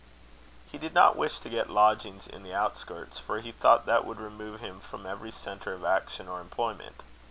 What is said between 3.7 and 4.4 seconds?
that would